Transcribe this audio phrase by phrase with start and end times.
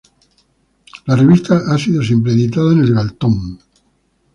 [1.05, 3.59] La revista siempre ha sido editado en el Galton.